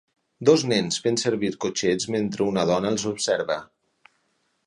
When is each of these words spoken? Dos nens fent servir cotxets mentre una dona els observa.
Dos 0.49 0.61
nens 0.69 0.95
fent 1.07 1.19
servir 1.23 1.51
cotxets 1.65 2.09
mentre 2.17 2.47
una 2.53 2.65
dona 2.71 2.93
els 2.95 3.07
observa. 3.13 3.59